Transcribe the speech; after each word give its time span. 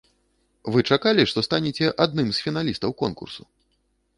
Вы 0.75 0.79
чакалі, 0.95 1.25
што 1.31 1.43
станеце 1.47 1.91
аднымі 2.07 2.31
з 2.39 2.47
фіналістаў 2.47 2.97
конкурсу? 3.03 3.41